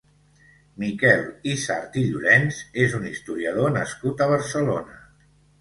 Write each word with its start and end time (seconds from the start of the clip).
Miquel 0.83 1.19
Izard 1.51 1.99
i 2.03 2.03
Llorens 2.07 2.63
és 2.87 2.97
un 3.01 3.07
historiador 3.13 3.73
nascut 3.79 4.25
a 4.25 4.31
Barcelona. 4.37 4.99